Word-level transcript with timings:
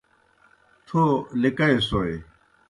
تھو 0.85 1.01
لِکئسوئے 1.41 2.13